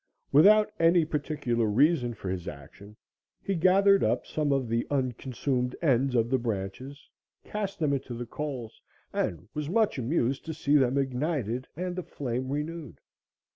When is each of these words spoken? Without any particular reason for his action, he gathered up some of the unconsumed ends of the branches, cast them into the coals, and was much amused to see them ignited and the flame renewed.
Without 0.31 0.73
any 0.79 1.05
particular 1.05 1.67
reason 1.67 2.15
for 2.15 2.31
his 2.31 2.47
action, 2.47 2.95
he 3.39 3.53
gathered 3.53 4.03
up 4.03 4.25
some 4.25 4.51
of 4.51 4.67
the 4.67 4.87
unconsumed 4.89 5.75
ends 5.79 6.15
of 6.15 6.31
the 6.31 6.39
branches, 6.39 7.07
cast 7.43 7.77
them 7.77 7.93
into 7.93 8.15
the 8.15 8.25
coals, 8.25 8.81
and 9.13 9.47
was 9.53 9.69
much 9.69 9.99
amused 9.99 10.43
to 10.45 10.55
see 10.55 10.75
them 10.75 10.97
ignited 10.97 11.67
and 11.75 11.95
the 11.95 12.01
flame 12.01 12.49
renewed. 12.49 12.99